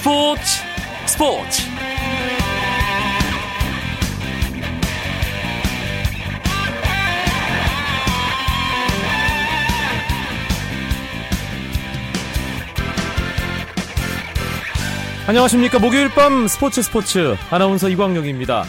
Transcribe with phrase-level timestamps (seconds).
[0.00, 0.42] 스포츠
[1.04, 1.62] 스포츠.
[15.26, 15.78] 안녕하십니까.
[15.78, 17.36] 목요일 밤 스포츠 스포츠.
[17.50, 18.64] 아나운서 이광용입니다.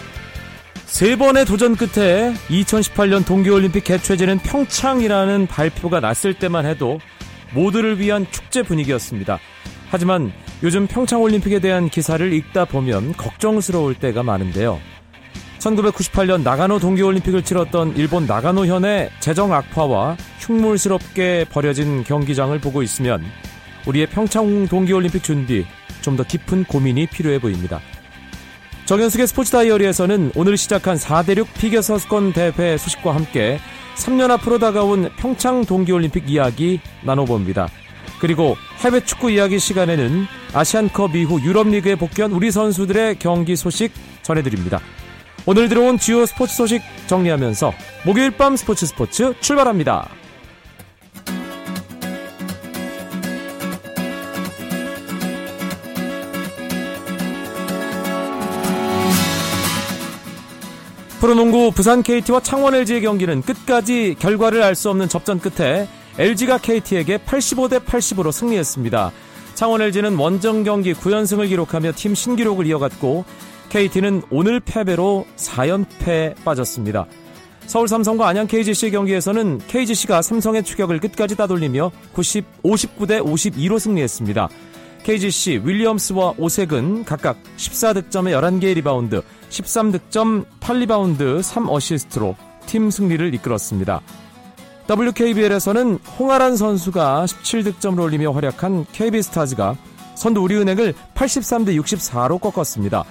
[0.86, 7.00] 세 번의 도전 끝에 2018년 동계올림픽 개최지는 평창이라는 발표가 났을 때만 해도
[7.54, 9.40] 모두를 위한 축제 분위기였습니다.
[9.92, 10.32] 하지만
[10.64, 14.80] 요즘 평창올림픽에 대한 기사를 읽다 보면 걱정스러울 때가 많은데요.
[15.60, 23.24] 1998년 나가노 동계올림픽을 치렀던 일본 나가노현의 재정 악화와 흉물스럽게 버려진 경기장을 보고 있으면
[23.86, 25.66] 우리의 평창 동계올림픽 준비
[26.02, 27.80] 좀 더 깊은 고민이 필요해 보입니다.
[28.86, 33.60] 정현숙의 스포츠 다이어리에서는 오늘 시작한 4대륙 피겨 선수권 대회 소식과 함께
[33.96, 37.68] 3년 앞으로 다가온 평창 동계올림픽 이야기 나눠봅니다.
[38.20, 44.80] 그리고 해외 축구 이야기 시간에는 아시안컵 이후 유럽리그에 복귀한 우리 선수들의 경기 소식 전해드립니다.
[45.46, 47.74] 오늘 들어온 주요 스포츠 소식 정리하면서
[48.06, 50.10] 목요일 밤 스포츠 스포츠 출발합니다.
[61.20, 65.88] 프로농구 부산 KT와 창원 LG의 경기는 끝까지 결과를 알 수 없는 접전 끝에
[66.22, 69.12] LG가 KT에게 85대 80으로 승리했습니다.
[69.56, 73.26] 창원 LG는 원정 경기 9연승을 기록하며 팀 신기록을 이어갔고
[73.70, 77.08] KT는 오늘 패배로 4연패 빠졌습니다.
[77.66, 84.48] 서울 삼성과 안양 KGC 경기에서는 KGC가 삼성의 추격을 끝까지 따돌리며 90, 59대 52로 승리했습니다.
[85.02, 92.36] KGC 윌리엄스와 오세근은 각각 14득점에 11개의 리바운드, 13득점 8리바운드 3어시스트로
[92.68, 94.02] 팀 승리를 이끌었습니다.
[94.92, 99.78] WKBL에서는 홍아란 선수가 17득점을 올리며 활약한 KB스타즈가
[100.16, 103.06] 선두 우리은행을 83대 64로 꺾었습니다.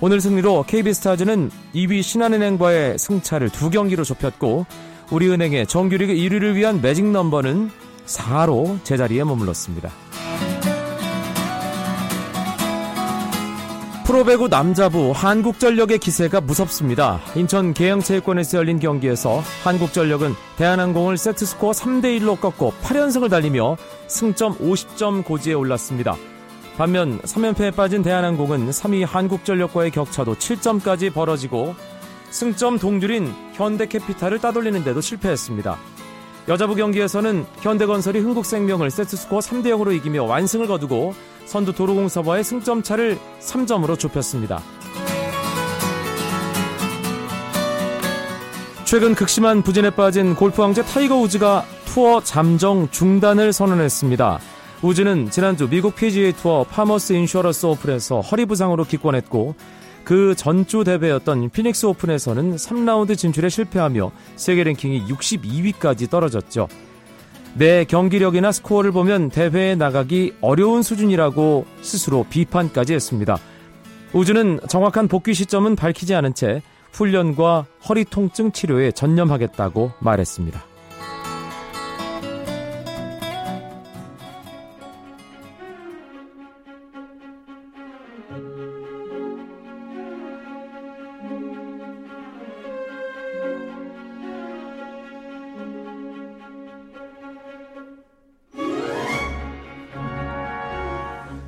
[0.00, 4.66] 오늘 승리로 KB스타즈는 2위 신한은행과의 승차를 두 경기로 좁혔고
[5.10, 7.70] 우리은행의 정규리그 1위를 위한 매직 넘버는
[8.06, 9.90] 4로 제자리에 머물렀습니다.
[14.06, 17.20] 프로배구 남자부 한국전력의 기세가 무섭습니다.
[17.34, 26.14] 인천 계양체육관에서 열린 경기에서 한국전력은 대한항공을 세트스코어 3대1로 꺾고 8연승을 달리며 승점 50점 고지에 올랐습니다.
[26.76, 31.74] 반면 3연패에 빠진 대한항공은 3위 한국전력과의 격차도 7점까지 벌어지고
[32.30, 35.76] 승점 동률인 현대캐피탈을 따돌리는데도 실패했습니다.
[36.48, 41.12] 여자부 경기에서는 현대건설이 흥국생명을 세트스코어 3대 0으로 이기며 완승을 거두고
[41.44, 44.62] 선두 도로공사와의 승점 차를 3점으로 좁혔습니다.
[48.84, 54.38] 최근 극심한 부진에 빠진 골프 황제 타이거 우즈가 투어 잠정 중단을 선언했습니다.
[54.82, 59.56] 우즈는 지난주 미국 PGA 투어 파머스 인슈어러스 오픈에서 허리 부상으로 기권했고
[60.06, 66.68] 그 전주 대회였던 피닉스 오픈에서는 3라운드 진출에 실패하며 세계 랭킹이 62위까지 떨어졌죠.
[67.54, 73.36] 내 경기력이나 스코어를 보면 대회에 나가기 어려운 수준이라고 스스로 비판까지 했습니다.
[74.12, 76.62] 우즈는 정확한 복귀 시점은 밝히지 않은 채
[76.92, 80.75] 훈련과 허리 통증 치료에 전념하겠다고 말했습니다.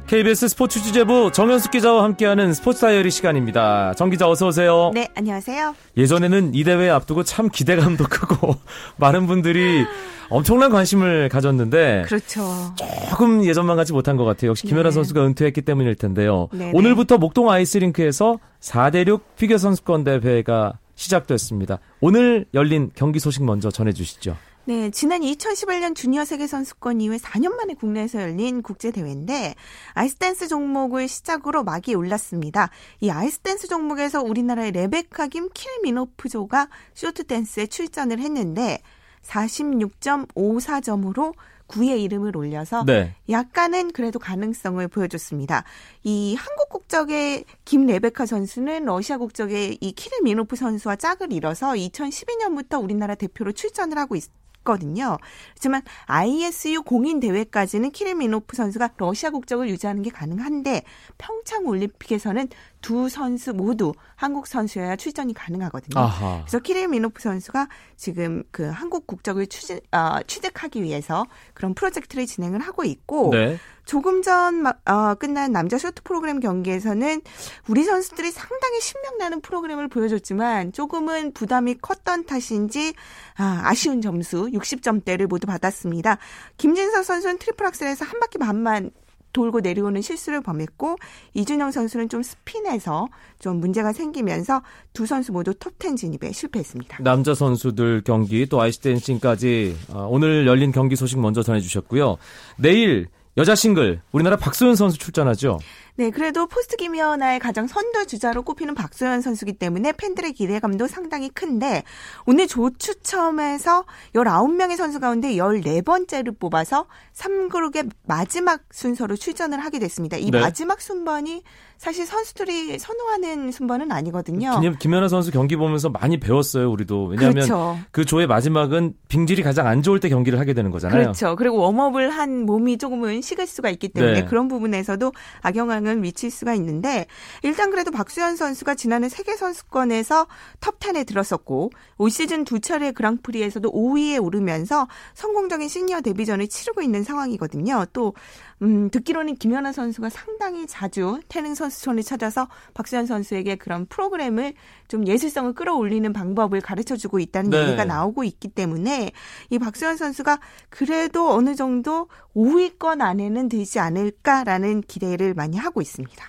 [0.09, 3.93] KBS 스포츠 취재부 정현숙 기자와 함께하는 스포츠 다이어리 시간입니다.
[3.93, 4.91] 정 기자 어서 오세요.
[4.95, 5.75] 네, 안녕하세요.
[5.99, 8.55] 예전에는 이 대회 앞두고 참 기대감도 크고
[8.97, 9.85] 많은 분들이
[10.31, 12.75] 엄청난 관심을 가졌는데 그렇죠.
[13.11, 14.49] 조금 예전만 같지 못한 것 같아요.
[14.51, 14.93] 역시 김연아 네.
[14.93, 16.49] 선수가 은퇴했기 때문일 텐데요.
[16.53, 16.73] 네네.
[16.73, 21.81] 오늘부터 목동 아이스링크에서 4대륙 피겨 선수권 대회가 시작됐습니다.
[22.01, 24.39] 오늘 열린 경기 소식 먼저 전해 주시죠.
[24.69, 29.55] 네, 지난 2018년 주니어 세계 선수권 이후에 4년 만에 국내에서 열린 국제 대회인데
[29.95, 32.69] 아이스댄스 종목을 시작으로 막이 올랐습니다.
[33.01, 38.83] 이 아이스댄스 종목에서 우리나라의 레베카 김 키르 미노프 조가 쇼트댄스에 출전을 했는데
[39.23, 41.33] 46.54점으로
[41.69, 43.15] 9위에 이름을 올려서 네.
[43.31, 45.65] 약간은 그래도 가능성을 보여줬습니다.
[46.05, 53.15] 이 한국 국적의 김레베카 선수는 러시아 국적의 이 키르 미노프 선수와 짝을 이뤄서 2012년부터 우리나라
[53.15, 54.25] 대표로 출전을 하고 있,
[54.69, 55.17] 있거든요.
[55.55, 60.83] 하지만 ISU 공인 대회까지는 키릴 미노프 선수가 러시아 국적을 유지하는 게 가능한데
[61.17, 62.49] 평창 올림픽에서는
[62.81, 66.01] 두 선수 모두 한국 선수여야 출전이 가능하거든요.
[66.01, 66.41] 아하.
[66.43, 72.61] 그래서 키릴 미노프 선수가 지금 그 한국 국적을 취직, 어, 취득하기 위해서 그런 프로젝트를 진행을
[72.61, 73.59] 하고 있고 네.
[73.85, 77.23] 조금 전 어, 끝난 남자 쇼트 프로그램 경기에서는
[77.69, 82.93] 우리 선수들이 상당히 신명나는 프로그램을 보여줬지만 조금은 부담이 컸던 탓인지
[83.37, 86.19] 아, 아쉬운 점수 60점대를 모두 받았습니다.
[86.59, 88.91] 김진석 선수는 트리플 악셀에서 한 바퀴 반만
[89.33, 90.97] 돌고 내려오는 실수를 범했고
[91.35, 93.09] 이준영 선수는 좀 스핀에서
[93.39, 96.99] 좀 문제가 생기면서 두 선수 모두 톱10 진입에 실패했습니다.
[97.03, 102.17] 남자 선수들 경기 또 아이스 댄싱까지 어, 오늘 열린 경기 소식 먼저 전해주셨고요.
[102.57, 105.59] 내일 여자 싱글 우리나라 박소연 선수 출전하죠.
[105.99, 111.83] 네, 그래도 포스트 김연아의 가장 선두 주자로 꼽히는 박소연 선수기 때문에 팬들의 기대감도 상당히 큰데
[112.25, 113.85] 오늘 조추첨에서
[114.15, 116.87] 19명의 선수 가운데 14번째를 뽑아서
[117.17, 120.17] 3그룹의 마지막 순서로 출전을 하게 됐습니다.
[120.19, 120.39] 이 네.
[120.39, 121.43] 마지막 순번이
[121.79, 124.61] 사실 선수들이 선호하는 순번은 아니거든요.
[124.61, 127.07] 김, 김연아 선수 경기 보면서 많이 배웠어요, 우리도.
[127.07, 127.79] 왜냐하면 그렇죠.
[127.93, 131.01] 그 조의 마지막은 빙질이 가장 안 좋을 때 경기를 하게 되는 거잖아요.
[131.01, 131.37] 그렇죠.
[131.37, 134.25] 그리고 웜업을 한 몸이 조금은 식을 수가 있기 때문에 네.
[134.25, 137.07] 그런 부분에서도 악영향을 미칠 수가 있는데
[137.43, 140.27] 일단 그래도 박수현 선수가 지난해 세계 선수권에서
[140.61, 147.87] 톱10에 들었었고 올 시즌 두 차례 그랑프리에서도 5위에 오르면서 성공적인 시니어 데뷔전을 치르고 있는 상황이거든요.
[147.93, 148.15] 또
[148.63, 154.55] 음, 듣기로는 김연아 선수가 상당히 자주 태릉 선수촌을 찾아서 박수현 선수에게 그런 프로그램을
[154.89, 157.63] 좀 예술성을 끌어올리는 방법을 가르쳐 주고 있다는 네.
[157.63, 159.13] 얘기가 나오고 있기 때문에
[159.51, 160.41] 이 박수현 선수가
[160.71, 166.25] 그래도 어느 정도 5위권 안에는 들지 않을까라는 기대를 많이 하고 있습니다.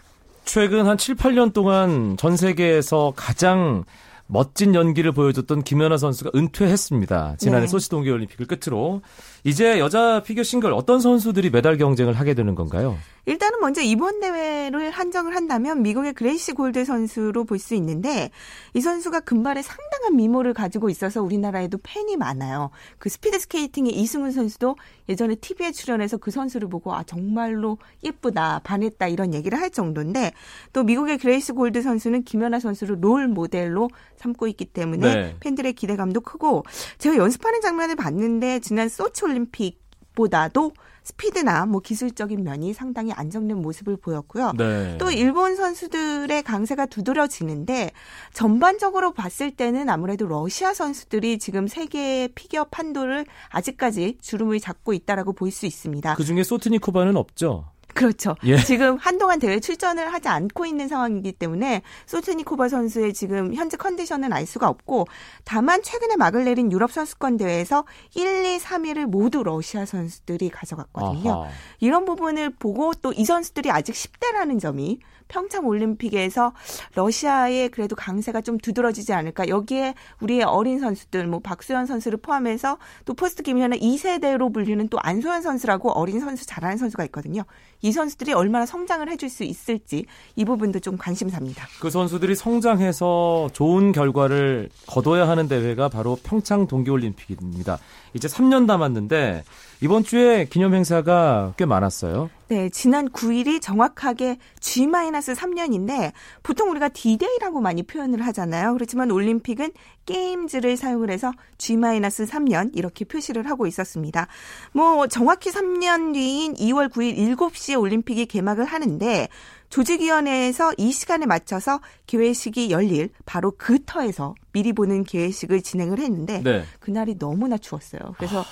[0.46, 3.86] 최근 한 7, 8년 동안 전 세계에서 가장
[4.32, 7.36] 멋진 연기를 보여줬던 김연아 선수가 은퇴했습니다.
[7.40, 7.68] 지난해 네.
[7.68, 9.02] 소치 동계올림픽을 끝으로
[9.44, 12.98] 이제 여자 피겨 싱글 어떤 선수들이 메달 경쟁을 하게 되는 건가요?
[13.26, 18.32] 일단은 먼저 이번 대회를 한정을 한다면 미국의 그레이시 골드 선수로 볼 수 있는데
[18.74, 22.70] 이 선수가 금발에 상당한 미모를 가지고 있어서 우리나라에도 팬이 많아요.
[22.98, 24.78] 그 스피드 스케이팅의 이승훈 선수도
[25.10, 30.32] 예전에 TV에 출연해서 그 선수를 보고 아 정말로 예쁘다 반했다 이런 얘기를 할 정도인데
[30.74, 35.36] 또 미국의 그레이시 골드 선수는 김연아 선수를 롤 모델로 삼고 있기 때문에 네.
[35.42, 36.64] 팬들의 기대감도 크고
[36.98, 40.74] 제가 연습하는 장면을 봤는데 지난 소치 올림픽보다도
[41.04, 44.54] 스피드나 뭐 기술적인 면이 상당히 안정된 모습을 보였고요.
[44.58, 44.98] 네.
[45.00, 47.92] 또 일본 선수들의 강세가 두드러지는데
[48.34, 55.50] 전반적으로 봤을 때는 아무래도 러시아 선수들이 지금 세계 피겨 판도를 아직까지 주름을 잡고 있다라고 볼
[55.50, 56.14] 수 있습니다.
[56.14, 57.66] 그 중에 소트니코바는 없죠.
[57.94, 58.36] 그렇죠.
[58.44, 58.58] 예.
[58.58, 64.46] 지금 한동안 대회 출전을 하지 않고 있는 상황이기 때문에 소트니코바 선수의 지금 현재 컨디션은 알
[64.46, 65.08] 수가 없고
[65.44, 71.32] 다만 최근에 막을 내린 유럽 선수권 대회에서 1, 2, 3위를 모두 러시아 선수들이 가져갔거든요.
[71.32, 71.50] 아하.
[71.80, 76.54] 이런 부분을 보고 또 이 선수들이 아직 10대라는 점이 평창 올림픽에서
[76.96, 79.48] 러시아의 그래도 강세가 좀 두드러지지 않을까.
[79.48, 85.42] 여기에 우리의 어린 선수들, 뭐 박수현 선수를 포함해서 또 포스트 김연아 2세대로 불리는 또 안소연
[85.42, 87.44] 선수라고 어린 선수 잘하는 선수가 있거든요.
[87.82, 90.06] 이 선수들이 얼마나 성장을 해줄 수 있을지
[90.36, 91.68] 이 부분도 좀 관심사입니다.
[91.80, 97.78] 그 선수들이 성장해서 좋은 결과를 거둬야 하는 대회가 바로 평창 동계올림픽입니다.
[98.14, 99.44] 이제 3년 남았는데
[99.82, 102.30] 이번 주에 기념 행사가 꽤 많았어요.
[102.50, 106.12] 네, 지난 9일이 정확하게 G-3년인데
[106.44, 108.74] 보통 우리가 D-Day라고 많이 표현을 하잖아요.
[108.74, 109.72] 그렇지만 올림픽은
[110.06, 114.28] 게임즈를 사용을 해서 G-3년 이렇게 표시를 하고 있었습니다.
[114.74, 119.30] 뭐 정확히 3년 뒤인 2월 9일 7시에 올림픽이 개막을 하는데
[119.70, 126.64] 조직위원회에서 이 시간에 맞춰서 개회식이 열릴 바로 그 터에서 미리 보는 개회식을 진행을 했는데 네.
[126.80, 128.16] 그날이 너무나 추웠어요.
[128.18, 128.44] 그래서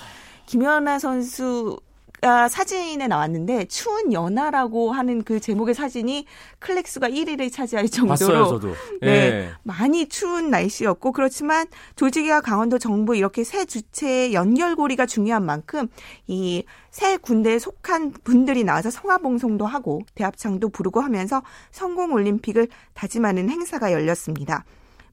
[0.48, 1.78] 김연아 선수
[2.20, 6.26] 가 사진에 나왔는데 추운 연하라고 하는 그 제목의 사진이
[6.58, 8.68] 클릭수가 1위를 차지할 정도로 봤어요, 저도.
[9.02, 9.50] 네, 예.
[9.62, 15.86] 많이 추운 날씨였고 그렇지만 조직위와 강원도 정부 이렇게 새 주체의 연결고리가 중요한 만큼
[16.26, 24.64] 이새 군대에 속한 분들이 나와서 성화봉송도 하고 대합창도 부르고 하면서 성공 올림픽을 다짐하는 행사가 열렸습니다.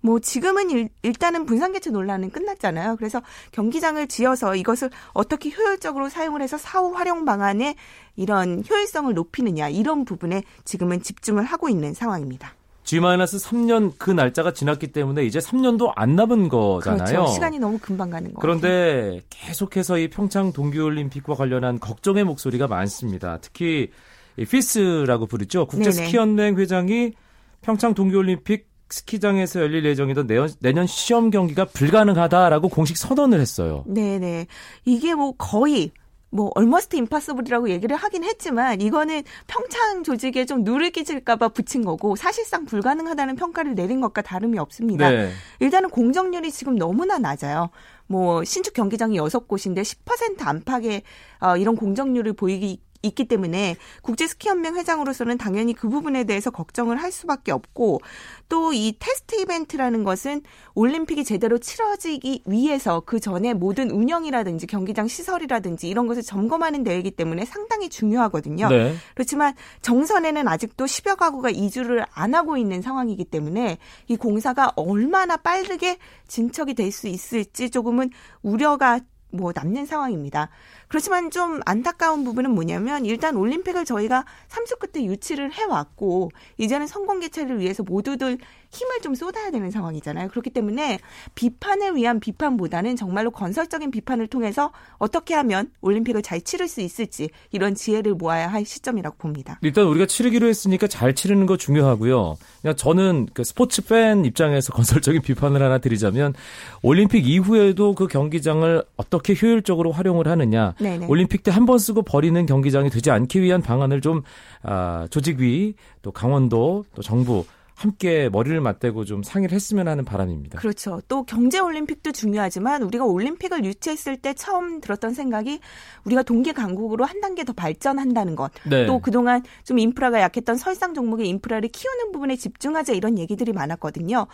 [0.06, 0.70] 뭐 지금은
[1.02, 2.96] 일, 단은 분산개체 논란은 끝났잖아요.
[2.98, 7.76] 그래서 경기장을 지어서 이것을 어떻게 효율적으로 사용을 해서 사후 활용 방안에
[8.16, 12.54] 이런 효율성을 높이느냐 이런 부분에 지금은 집중을 하고 있는 상황입니다.
[12.84, 17.04] G-3년 그 날짜가 지났기 때문에 이제 3년도 안 남은 거잖아요.
[17.04, 17.34] 그렇죠.
[17.34, 18.40] 시간이 너무 금방 가는 거예요.
[18.40, 23.40] 그런데 계속해서 이 평창 동계올림픽과 관련한 걱정의 목소리가 많습니다.
[23.42, 23.90] 특히
[24.38, 25.66] 피스라고 부르죠.
[25.66, 27.14] 국제스키연맹 회장이
[27.62, 33.84] 평창 동계올림픽 스키장에서 열릴 예정이던 내년, 내년 시험 경기가 불가능하다라고 공식 선언을 했어요.
[33.88, 34.48] 네네.
[34.86, 35.92] 이게 뭐 거의
[36.36, 42.66] 뭐 almost impossible이라고 얘기를 하긴 했지만 이거는 평창 조직위에 좀 누를 끼칠까봐 붙인 거고 사실상
[42.66, 45.10] 불가능하다는 평가를 내린 것과 다름이 없습니다.
[45.10, 45.32] 네.
[45.60, 47.70] 일단은 공정률이 지금 너무나 낮아요.
[48.08, 51.04] 뭐 신축 경기장이 여섯 곳인데 10% 안팎의
[51.40, 56.98] 어, 이런 공정률을 보이고 있기 때문에 국제 스키 연맹 회장으로서는 당연히 그 부분에 대해서 걱정을
[57.02, 58.02] 할 수밖에 없고
[58.50, 60.42] 또 이 테스트 이벤트라는 것은
[60.76, 67.46] 올림픽이 제대로 치러지기 위해서 그 전에 모든 운영이라든지 경기장 시설이라든지 이런 것을 점검하는 대회이기 때문에
[67.46, 68.68] 상당히 중요하거든요.
[68.70, 68.96] 네.
[69.14, 75.98] 그렇지만 정선에는 아직도 10여 가구가 이주를 안 하고 있는 상황이기 때문에 이 공사가 얼마나 빠르게
[76.28, 78.10] 진척이 될 수 있을지 조금은
[78.42, 79.00] 우려가
[79.32, 80.50] 뭐 남는 상황입니다.
[80.96, 87.60] 그렇지만 좀 안타까운 부분은 뭐냐면 일단 올림픽을 저희가 3주 끝에 유치를 해왔고 이제는 성공 개최를
[87.60, 88.38] 위해서 모두들
[88.76, 90.30] 힘을 좀 쏟아야 되는 상황이잖아요.
[90.30, 91.00] 그렇기 때문에
[91.36, 97.76] 비판을 위한 비판보다는 정말로 건설적인 비판을 통해서 어떻게 하면 올림픽을 잘 치를 수 있을지 이런
[97.76, 99.60] 지혜를 모아야 할 시점이라고 봅니다.
[99.62, 102.38] 일단 우리가 치르기로 했으니까 잘 치르는 거 중요하고요.
[102.62, 106.34] 그냥 저는 그 스포츠 팬 입장에서 건설적인 비판을 하나 드리자면
[106.82, 111.08] 올림픽 이후에도 그 경기장을 어떻게 효율적으로 활용을 하느냐 네네.
[111.08, 114.22] 올림픽 때 한 번 쓰고 버리는 경기장이 되지 않기 위한 방안을 좀
[114.62, 120.60] 아, 조직위 또 강원도 또 정부 함께 머리를 맞대고 좀 상의를 했으면 하는 바람입니다.
[120.60, 121.02] 그렇죠.
[121.10, 125.60] 또 경제 올림픽도 중요하지만 우리가 올림픽을 유치했을 때 처음 들었던 생각이
[126.06, 128.50] 우리가 동계 강국으로 한 단계 더 발전한다는 것.
[128.70, 128.86] 네.
[128.86, 134.26] 또 그동안 좀 인프라가 약했던 설상 종목의 인프라를 키우는 부분에 집중하자 이런 얘기들이 많았거든요.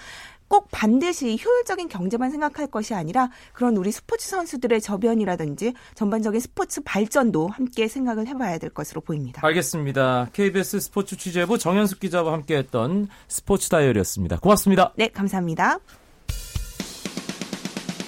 [0.52, 7.48] 꼭 반드시 효율적인 경제만 생각할 것이 아니라 그런 우리 스포츠 선수들의 저변이라든지 전반적인 스포츠 발전도
[7.48, 9.42] 함께 생각을 해봐야 될 것으로 보입니다.
[9.46, 10.28] 알겠습니다.
[10.34, 14.40] KBS 스포츠 취재부 정현숙 기자와 함께했던 스포츠 다이어리였습니다.
[14.40, 14.92] 고맙습니다.
[14.98, 15.80] 네, 감사합니다.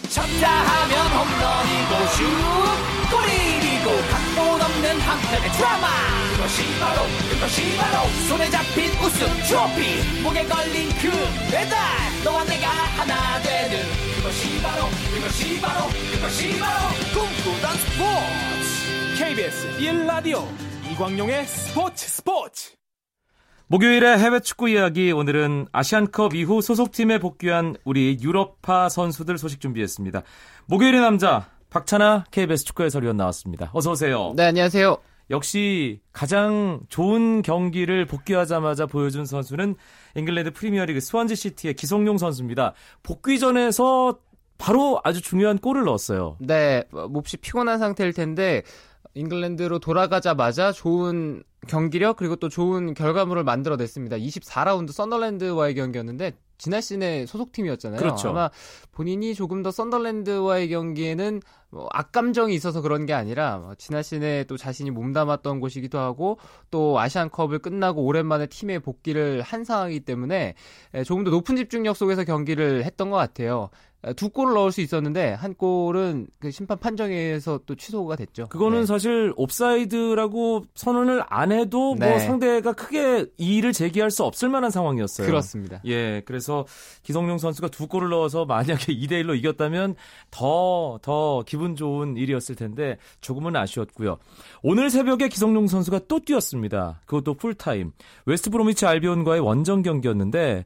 [0.09, 2.07] 쳤다 하면 홈런이고
[2.87, 2.92] 슛
[5.13, 5.87] 한편의 드라마.
[6.35, 10.21] 그것이 바로 그것이 바로 손에 잡힌 우승 트로피.
[10.23, 11.09] 목에 걸린 그
[11.51, 11.77] 배달
[12.23, 13.79] 너와 내가 하나 되는
[14.15, 19.23] 그것이 바로 그것이 바로 그것이 바로 꿈꾸던 스포츠.
[19.23, 20.43] KBS 1라디오
[20.91, 22.71] 이광용의 스포츠 스포츠.
[23.67, 30.23] 목요일에 해외 축구 이야기 오늘은 아시안컵 이후 소속팀에 복귀한 우리 유럽파 선수들 소식 준비했습니다.
[30.65, 33.71] 목요일의 남자 박찬아 KBS 축구 해설위원 나왔습니다.
[33.73, 34.33] 어서 오세요.
[34.35, 34.95] 네, 안녕하세요.
[35.31, 39.75] 역시 가장 좋은 경기를 복귀하자마자 보여준 선수는
[40.15, 42.73] 잉글랜드 프리미어리그 스완지 시티의 기성용 선수입니다.
[43.01, 44.19] 복귀 전에서
[44.59, 46.37] 바로 아주 중요한 골을 넣었어요.
[46.39, 48.61] 네, 몹시 피곤한 상태일 텐데
[49.15, 54.17] 잉글랜드로 돌아가자마자 좋은 경기력 그리고 또 좋은 결과물을 만들어냈습니다.
[54.17, 57.99] 24라운드 썬더랜드와의 경기였는데 지난 시즌의 소속팀이었잖아요.
[57.99, 58.29] 그렇죠.
[58.29, 58.49] 아마
[58.93, 61.41] 본인이 조금 더 썬더랜드와의 경기에는
[61.71, 66.37] 뭐 악감정이 있어서 그런 게 아니라 뭐 지난 시즌에 또 자신이 몸담았던 곳이기도 하고
[66.71, 70.53] 또 아시안컵을 끝나고 오랜만에 팀에 복귀를 한 상황이기 때문에
[71.05, 73.69] 조금 더 높은 집중력 속에서 경기를 했던 것 같아요.
[74.15, 78.47] 두 골을 넣을 수 있었는데 한 골은 그 심판 판정에서 또 취소가 됐죠.
[78.49, 78.85] 그거는 네.
[78.85, 82.09] 사실 오프사이드라고 선언을 안 해도 뭐 네.
[82.09, 85.25] 뭐 상대가 크게 이의를 제기할 수 없을 만한 상황이었어요.
[85.25, 85.79] 그렇습니다.
[85.85, 86.65] 예, 그래서
[87.03, 89.95] 기성용 선수가 두 골을 넣어서 만약에 2대 1로 이겼다면
[90.31, 94.17] 더더 기분 좋은 일이었을 텐데 조금은 아쉬웠고요.
[94.63, 97.01] 오늘 새벽에 기성용 선수가 또 뛰었습니다.
[97.05, 97.91] 그것도 풀타임.
[98.25, 100.65] 웨스트 브로미치 알비온과의 원정 경기였는데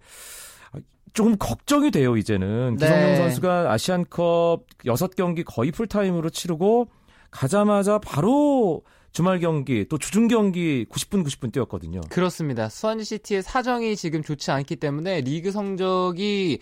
[1.14, 2.78] 조금 걱정이 돼요, 이제는.
[2.78, 2.86] 네.
[2.86, 6.88] 기성용 선수가 아시안컵 6경기 거의 풀타임으로 치르고
[7.32, 12.02] 가자마자 바로 주말 경기 또 주중 경기 90분 90분 뛰었거든요.
[12.10, 12.70] 그렇습니다.
[12.70, 16.60] 스완지 시티의 사정이 지금 좋지 않기 때문에 리그 성적이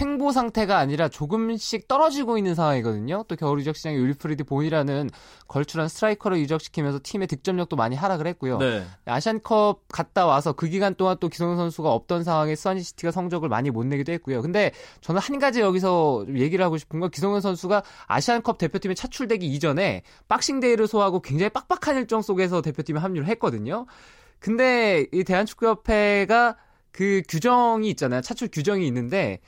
[0.00, 3.24] 횡보 상태가 아니라 조금씩 떨어지고 있는 상황이거든요.
[3.28, 5.10] 또 겨울 이적 시장에 윌프리드 보니라는
[5.48, 8.58] 걸출한 스트라이커를 이적시키면서 팀의 득점력도 많이 하락을 했고요.
[8.58, 8.84] 네.
[9.06, 13.86] 아시안컵 갔다 와서 그 기간 동안 또 기성용 선수가 없던 상황에 스완지시티가 성적을 많이 못
[13.86, 14.42] 내기도 했고요.
[14.42, 20.02] 근데 저는 한 가지 여기서 얘기를 하고 싶은 건 기성용 선수가 아시안컵 대표팀에 차출되기 이전에
[20.28, 23.86] 박싱데이를 소화하고 굉장히 빡빡한 일정 속에서 대표팀에 합류를 했거든요.
[24.38, 26.56] 근데 이 대한축구협회가
[26.92, 28.20] 그 규정이 있잖아요.
[28.22, 29.40] 차출 규정이 있는데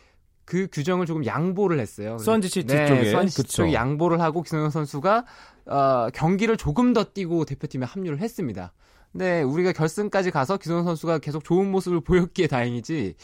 [0.48, 2.16] 그 규정을 조금 양보를 했어요.
[2.16, 5.26] 수원지시티 네, 쪽에 수원지시티 쪽에 양보를 하고 기성용 선수가
[5.66, 8.72] 어, 경기를 조금 더 뛰고 대표팀에 합류를 했습니다.
[9.12, 13.16] 네, 우리가 결승까지 가서 기성 선수가 계속 좋은 모습을 보였기에 다행이지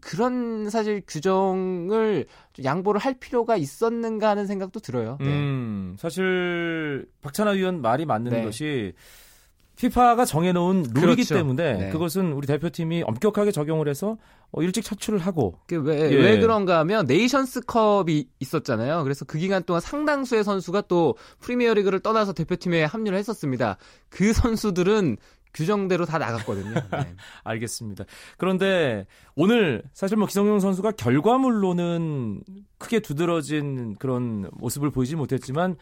[0.00, 2.26] 그런 사실 규정을
[2.62, 5.18] 양보를 할 필요가 있었는가 하는 생각도 들어요.
[5.18, 5.26] 네.
[5.26, 8.44] 음, 사실 박찬하 위원 말이 맞는 네.
[8.44, 8.92] 것이
[9.80, 11.34] 피파가 정해놓은 룰이기 그렇죠.
[11.36, 11.88] 때문에 네.
[11.88, 14.18] 그것은 우리 대표팀이 엄격하게 적용을 해서
[14.52, 15.58] 어, 일찍 차출을 하고.
[15.72, 16.16] 왜, 예.
[16.16, 19.02] 왜 그런가 하면 네이션스컵이 있었잖아요.
[19.04, 23.78] 그래서 그 기간 동안 상당수의 선수가 또 프리미어리그를 떠나서 대표팀에 합류를 했었습니다.
[24.10, 25.16] 그 선수들은
[25.54, 26.74] 규정대로 다 나갔거든요.
[26.92, 27.14] 네.
[27.44, 28.04] 알겠습니다.
[28.36, 32.42] 그런데 오늘 사실 뭐 기성용 선수가 결과물로는
[32.76, 35.76] 크게 두드러진 그런 모습을 보이지 못했지만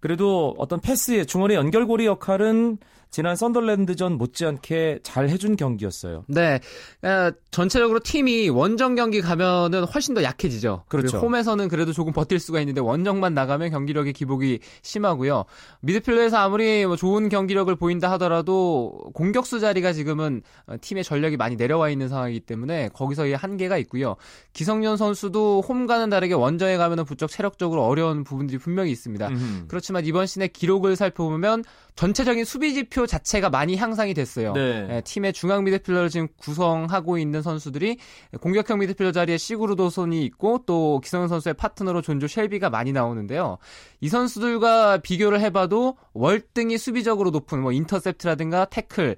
[0.00, 2.78] 그래도 어떤 패스의 중원의 연결고리 역할은
[3.16, 6.26] 지난 썬덜랜드전 못지않게 잘 해준 경기였어요.
[6.28, 6.60] 네,
[7.02, 10.84] 어, 전체적으로 팀이 원정 경기 가면은 훨씬 더 약해지죠.
[10.88, 11.16] 그렇죠.
[11.16, 15.46] 홈에서는 그래도 조금 버틸 수가 있는데 원정만 나가면 경기력의 기복이 심하고요.
[15.80, 20.42] 미드필더에서 아무리 뭐 좋은 경기력을 보인다 하더라도 공격수 자리가 지금은
[20.82, 24.16] 팀의 전력이 많이 내려와 있는 상황이기 때문에 거기서의 한계가 있고요.
[24.52, 29.28] 기성년 선수도 홈과는 다르게 원정에 가면은 부쩍 체력적으로 어려운 부분들이 분명히 있습니다.
[29.28, 29.64] 음흠.
[29.68, 34.52] 그렇지만 이번 시즌의 기록을 살펴보면 전체적인 수비 지표 자체가 많이 향상이 됐어요.
[34.52, 34.86] 네.
[34.90, 37.96] 예, 팀의 중앙 미드필더를 지금 구성하고 있는 선수들이
[38.42, 43.56] 공격형 미드필더 자리에 시구르도손이 있고 또 기성현 선수의 파트너로 존조 쉘비가 많이 나오는데요.
[44.00, 49.16] 이 선수들과 비교를 해봐도 월등히 수비적으로 높은 뭐 인터셉트라든가 태클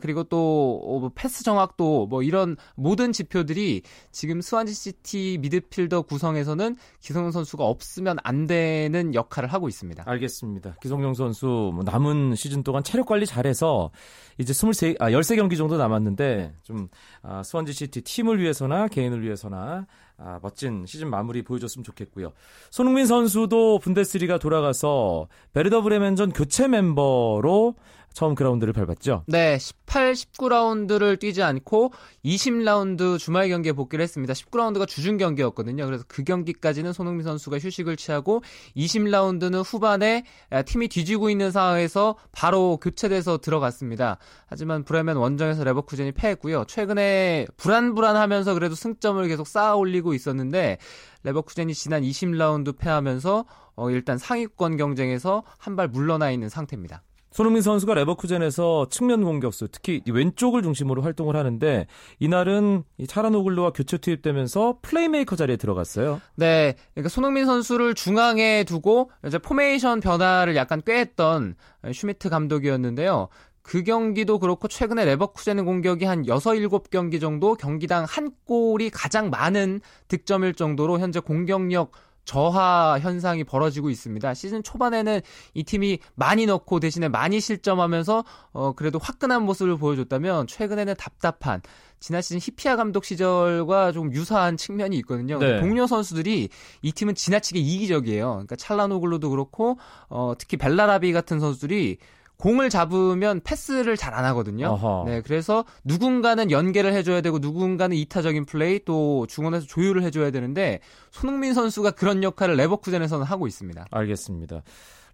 [0.00, 7.64] 그리고 또 패스 정확도 뭐 이런 모든 지표들이 지금 스완지 시티 미드필더 구성에서는 기성용 선수가
[7.64, 10.04] 없으면 안 되는 역할을 하고 있습니다.
[10.06, 10.76] 알겠습니다.
[10.82, 13.90] 기성용 선수 뭐 남은 시즌 동안 체력 관리 잘해서
[14.38, 16.88] 이제 23, 아, 13경기 정도 남았는데 좀
[17.22, 19.86] 아, 스완지 시티 팀을 위해서나 개인을 위해서나
[20.22, 22.32] 아, 멋진 시즌 마무리 보여줬으면 좋겠고요.
[22.70, 27.74] 손흥민 선수도 분데스리가 돌아가서 베르더 브레멘전 교체 멤버로
[28.12, 29.24] 처음 그라운드를 밟았죠?
[29.28, 31.92] 네, 18, 19라운드를 뛰지 않고
[32.24, 34.34] 20라운드 주말 경기에 복귀를 했습니다.
[34.34, 35.86] 19라운드가 주중 경기였거든요.
[35.86, 38.42] 그래서 그 경기까지는 손흥민 선수가 휴식을 취하고
[38.76, 40.24] 20라운드는 후반에
[40.66, 44.18] 팀이 뒤지고 있는 상황에서 바로 교체돼서 들어갔습니다.
[44.46, 46.64] 하지만 브레멘 원정에서 레버쿠젠이 패했고요.
[46.66, 50.78] 최근에 불안불안하면서 그래도 승점을 계속 쌓아 올리고 있었는데
[51.22, 53.44] 레버쿠젠이 지난 20라운드 패하면서
[53.76, 57.02] 어, 일단 상위권 경쟁에서 한 발 물러나 있는 상태입니다.
[57.30, 61.86] 손흥민 선수가 레버쿠젠에서 측면 공격수, 특히 왼쪽을 중심으로 활동을 하는데
[62.18, 66.20] 이날은 찰하노글루와 교체 투입되면서 플레이메이커 자리에 들어갔어요.
[66.34, 71.54] 네, 그러니까 손흥민 선수를 중앙에 두고 이제 포메이션 변화를 약간 꾀했던
[71.92, 73.28] 슈미트 감독이었는데요.
[73.62, 79.80] 그 경기도 그렇고 최근에 레버쿠젠의 공격이 한 6, 7경기 정도 경기당 한 골이 가장 많은
[80.08, 81.92] 득점일 정도로 현재 공격력
[82.30, 84.34] 저하 현상이 벌어지고 있습니다.
[84.34, 85.20] 시즌 초반에는
[85.52, 91.60] 이 팀이 많이 넣고 대신에 많이 실점하면서 어 그래도 화끈한 모습을 보여줬다면 최근에는 답답한
[91.98, 95.40] 지난 시즌 히피아 감독 시절과 좀 유사한 측면이 있거든요.
[95.40, 95.58] 네.
[95.58, 96.50] 동료 선수들이
[96.82, 98.30] 이 팀은 지나치게 이기적이에요.
[98.30, 101.98] 그러니까 찰라노글로도 그렇고 어 특히 벨라라비 같은 선수들이
[102.40, 104.66] 공을 잡으면 패스를 잘 안 하거든요.
[104.70, 105.04] 어허.
[105.06, 110.80] 네, 그래서 누군가는 연계를 해줘야 되고 누군가는 이타적인 플레이 또 중원에서 조율을 해줘야 되는데
[111.12, 113.86] 손흥민 선수가 그런 역할을 레버쿠젠에서는 하고 있습니다.
[113.88, 114.62] 알겠습니다.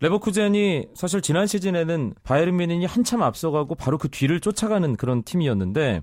[0.00, 6.02] 레버쿠젠이 사실 지난 시즌에는 바이에른 뮌헨이 한참 앞서가고 바로 그 뒤를 쫓아가는 그런 팀이었는데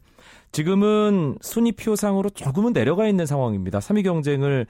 [0.51, 3.79] 지금은 순위표상으로 조금은 내려가 있는 상황입니다.
[3.79, 4.67] 3위 경쟁을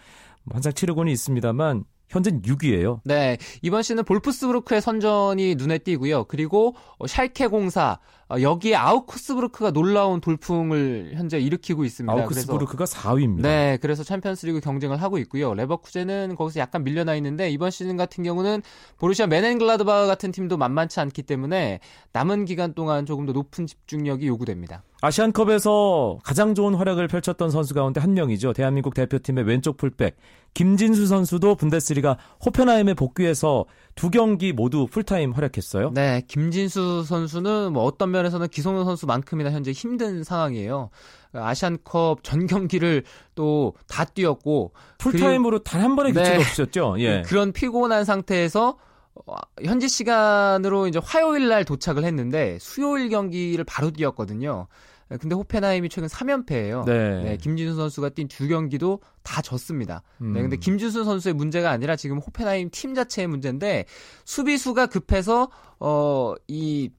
[0.52, 3.00] 한창 치르고는 있습니다만 현재는 6위예요.
[3.04, 3.38] 네.
[3.62, 6.26] 이번 시즌 볼프스부르크의 선전이 눈에 띄고요.
[6.26, 12.14] 그리고 샬케 공사 어, 여기에 아우크스부르크가 놀라운 돌풍을 현재 일으키고 있습니다.
[12.14, 13.42] 아우크스부르크가 4위입니다.
[13.42, 15.54] 네, 그래서 챔피언스리그 경쟁을 하고 있고요.
[15.54, 18.62] 레버쿠젠은 거기서 약간 밀려나 있는데 이번 시즌 같은 경우는
[18.98, 21.80] 보루시아 묀헨글라드바흐 같은 팀도 만만치 않기 때문에
[22.14, 24.84] 남은 기간 동안 조금 더 높은 집중력이 요구됩니다.
[25.02, 28.54] 아시안컵에서 가장 좋은 활약을 펼쳤던 선수 가운데 한 명이죠.
[28.54, 30.16] 대한민국 대표팀의 왼쪽 풀백
[30.54, 33.66] 김진수 선수도 분데스리가 호펜하임에 복귀해서
[33.96, 35.92] 두 경기 모두 풀타임 활약했어요.
[35.94, 40.90] 네, 김진수 선수는 뭐 어떤 면에서는 기성용 선수만큼이나 현재 힘든 상황이에요.
[41.34, 43.04] 아시안컵 전 경기를
[43.36, 46.96] 또 다 뛰었고 풀타임으로 단 한 번의 교체도 네, 없으셨죠.
[47.00, 47.22] 예.
[47.26, 48.78] 그런 피곤한 상태에서
[49.26, 54.68] 어, 현지 시간으로 이제 화요일 날 도착을 했는데 수요일 경기를 바로 뛰었거든요.
[55.10, 56.86] 근데 호펜하임이 최근 3연패예요.
[56.86, 57.24] 네.
[57.24, 60.02] 네 김진수 선수가 뛴 두 경기도 다 졌습니다.
[60.20, 60.34] 네, 음.
[60.34, 63.86] 네, 근데 김진수 선수의 문제가 아니라 지금 호펜하임 팀 자체의 문제인데
[64.26, 66.90] 수비수가 급해서 어이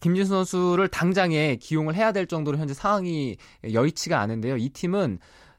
[0.00, 3.36] 김진수 선수를 당장에 기용을 해야 될 정도로 현재 상황이
[3.72, 4.56] 여의치가 않은데요.
[4.56, 5.18] 이 팀은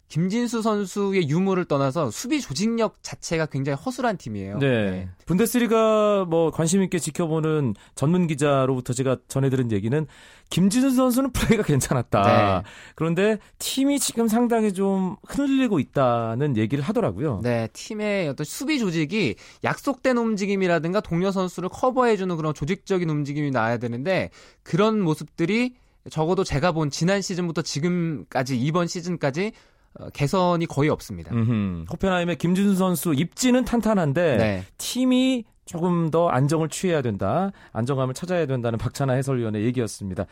[0.09, 4.57] 김진수 선수의 유무를 떠나서 수비 조직력 자체가 굉장히 허술한 팀이에요.
[4.59, 4.91] 네.
[4.91, 5.09] 네.
[5.25, 10.07] 분데스리가 뭐 관심 있게 지켜보는 전문 기자로부터 제가 전해들은 얘기는
[10.49, 12.61] 김진수 선수는 플레이가 괜찮았다.
[12.61, 12.69] 네.
[12.95, 17.41] 그런데 팀이 지금 상당히 좀 흔들리고 있다는 얘기를 하더라고요.
[17.43, 24.29] 네, 팀의 어떤 수비 조직이 약속된 움직임이라든가 동료 선수를 커버해주는 그런 조직적인 움직임이 나와야 되는데
[24.63, 25.75] 그런 모습들이
[26.09, 29.76] 적어도 제가 본 지난 시즌부터 지금까지 이번 시즌까지 어,
[30.13, 31.33] 개선이 거의 없습니다.
[31.33, 31.85] 음흠.
[31.91, 34.63] 호펜하임의 김준수 선수 입지는 탄탄한데 네.
[34.77, 37.51] 팀이 조금 더 안정을 취해야 된다.
[37.73, 40.25] 안정감을 찾아야 된다는 박찬하 해설위원의 얘기였습니다.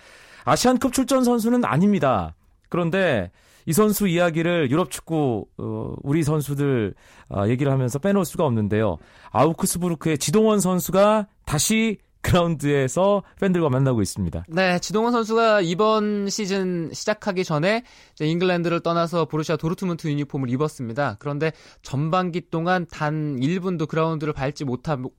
[0.45, 2.35] 아시안컵 출전 선수는 아닙니다.
[2.69, 3.31] 그런데
[3.65, 6.93] 이 선수 이야기를 유럽 축구 어, 우리 선수들
[7.29, 8.97] 어, 얘기를 하면서 빼놓을 수가 없는데요.
[9.31, 14.45] 아우크스부르크의 지동원 선수가 다시 그라운드에서 팬들과 만나고 있습니다.
[14.49, 17.83] 네, 지동원 선수가 이번 시즌 시작하기 전에
[18.19, 21.17] 잉글랜드를 떠나서 보르시아 도르트문트 유니폼을 입었습니다.
[21.19, 25.11] 그런데 전반기 동안 단 1분도 그라운드를 밟지 못하고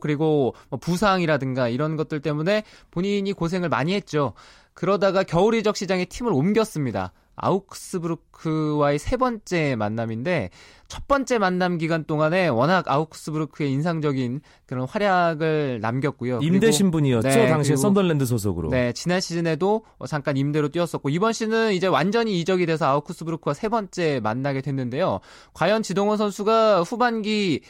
[0.00, 4.32] 그리고 뭐 부상이라든가 이런 것들 때문에 본인이 고생을 많이 했죠.
[4.72, 7.12] 그러다가 겨울 이적 시장에 팀을 옮겼습니다.
[7.36, 10.50] 아우크스부르크와의 세 번째 만남인데
[10.86, 16.40] 첫 번째 만남 기간 동안에 워낙 아우크스부르크의 인상적인 그런 활약을 남겼고요.
[16.42, 17.28] 임대 신분이었죠.
[17.28, 18.70] 네, 당시에 썬덜랜드 소속으로.
[18.70, 24.20] 네, 지난 시즌에도 잠깐 임대로 뛰었었고 이번 시즌은 이제 완전히 이적이 돼서 아우크스부르크와 세 번째
[24.22, 25.20] 만나게 됐는데요.
[25.54, 27.62] 과연 지동원 선수가 후반기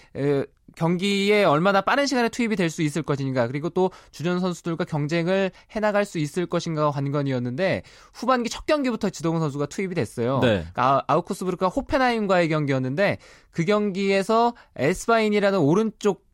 [0.77, 6.05] 경기에 얼마나 빠른 시간에 투입이 될 수 있을 것인가 그리고 또 주전 선수들과 경쟁을 해나갈
[6.05, 7.83] 수 있을 것인가가 관건이었는데
[8.13, 10.41] 후반기 첫 경기부터 지동원 선수가 투입이 됐어요.
[10.41, 10.67] 네.
[10.73, 13.19] 그러니까 아우쿠스부르크가 호펜하임과의 경기였는데
[13.51, 16.25] 그 경기에서 에스바인이라는 오른쪽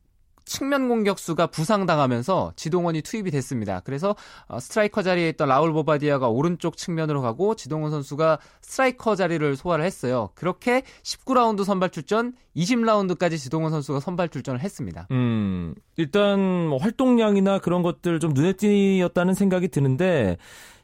[0.51, 3.81] 측면 공격수가 부상당하면서 지동원이 투입이 됐습니다.
[3.85, 4.17] 그래서
[4.49, 10.31] 어, 스트라이커 자리에 있던 라울 보바디아가 오른쪽 측면으로 가고 지동원 선수가 스트라이커 자리를 소화를 했어요.
[10.35, 15.07] 그렇게 19라운드 선발 출전, 20라운드까지 지동원 선수가 선발 출전을 했습니다.
[15.13, 20.37] 음, 일단 뭐 활동량이나 그런 것들 좀 눈에 띄었다는 생각이 드는데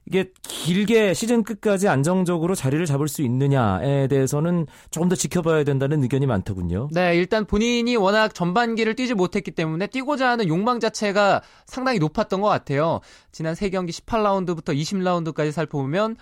[0.07, 6.27] 이게 길게 시즌 끝까지 안정적으로 자리를 잡을 수 있느냐에 대해서는 조금 더 지켜봐야 된다는 의견이
[6.27, 6.89] 많더군요.
[6.93, 12.49] 네, 일단 본인이 워낙 전반기를 뛰지 못했기 때문에 뛰고자 하는 욕망 자체가 상당히 높았던 것
[12.49, 13.01] 같아요.
[13.33, 16.17] 지난 3경기 18라운드부터 20라운드까지 살펴보면 어,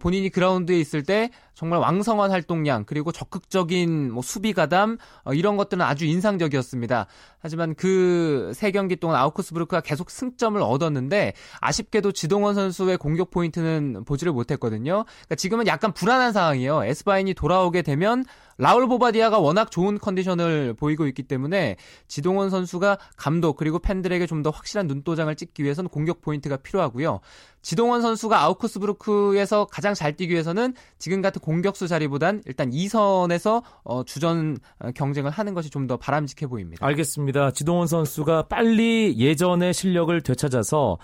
[0.00, 5.84] 본인이 그라운드에 있을 때 정말 왕성한 활동량 그리고 적극적인 뭐 수비 가담 어, 이런 것들은
[5.84, 7.06] 아주 인상적이었습니다.
[7.40, 14.32] 하지만 그 세 경기 동안 아우크스부르크가 계속 승점을 얻었는데 아쉽게도 지동원 선수의 공격 포인트는 보지를
[14.32, 15.04] 못했거든요.
[15.04, 16.84] 그러니까 지금은 약간 불안한 상황이에요.
[16.84, 18.24] 에스바인이 돌아오게 되면
[18.58, 21.76] 라울 보바디아가 워낙 좋은 컨디션을 보이고 있기 때문에
[22.08, 27.18] 지동원 선수가 감독 그리고 팬들에게 좀 더 확실한 눈도장을 찍기 위해서는 공격 포인트가 필요하고요.
[27.60, 34.58] 지동원 선수가 아우크스부르크에서 가장 잘 뛰기 위해서는 지금 같은 공격수 자리보단 일단 2선에서 어, 주전
[34.78, 36.84] 어, 경쟁을 하는 것이 좀 더 바람직해 보입니다.
[36.86, 37.50] 알겠습니다.
[37.52, 40.98] 지동원 선수가 빨리 예전의 실력을 되찾아서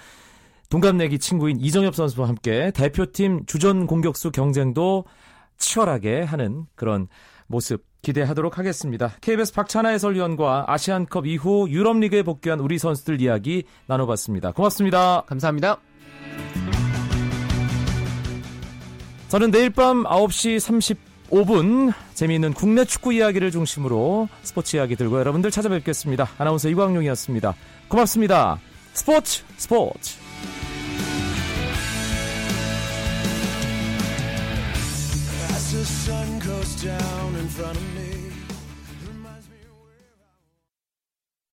[0.68, 5.04] 동갑내기 친구인 이정엽 선수와 함께 대표팀 주전 공격수 경쟁도
[5.56, 7.08] 치열하게 하는 그런
[7.46, 9.12] 모습 기대하도록 하겠습니다.
[9.20, 14.52] KBS 박찬하 해설위원과 아시안컵 이후 유럽리그에 복귀한 우리 선수들 이야기 나눠봤습니다.
[14.52, 15.22] 고맙습니다.
[15.22, 15.78] 감사합니다.
[19.28, 20.58] 저는 내일 밤 9시
[21.30, 26.28] 35분 재미있는 국내 축구 이야기를 중심으로 스포츠 이야기 들고 여러분들 찾아뵙겠습니다.
[26.38, 27.54] 아나운서 이광용이었습니다.
[27.88, 28.60] 고맙습니다.
[28.92, 30.24] 스포츠 스포츠
[35.84, 36.44] down in front of
[36.84, 37.23] me